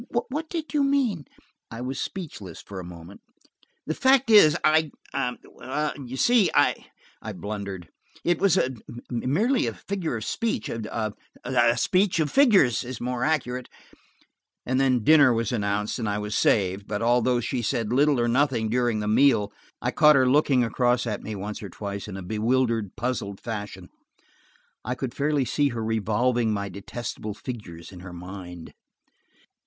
[0.09, 1.25] What did you mean?"
[1.69, 3.21] I was speechless for a moment.
[3.85, 7.87] "The fact is–I–you see," I blundered,
[8.23, 13.69] "it was a–merely a figure of speech, a–speech of figures is more accurate,–"
[14.65, 16.87] And then dinner was announced and I was saved.
[16.87, 21.05] But although she said little or nothing during the meal, I caught her looking across
[21.05, 23.87] at me once or twice in a bewildered, puzzled fashion.
[24.83, 28.73] I could fairly see her revolving my detestable figures in her mind.